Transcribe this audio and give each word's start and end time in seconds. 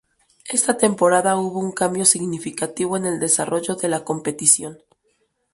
Esta 0.49 0.77
temporada 0.77 1.37
hubo 1.39 1.59
un 1.59 1.73
cambio 1.73 2.05
significativo 2.05 2.97
en 2.97 3.05
el 3.05 3.19
desarrollo 3.19 3.75
de 3.75 3.87
la 3.87 4.03
competición. 4.03 4.79